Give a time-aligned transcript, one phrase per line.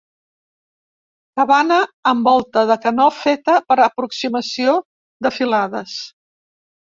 [1.39, 1.77] Cabana
[2.11, 4.75] amb volta de canó feta per aproximació
[5.27, 6.01] de filades.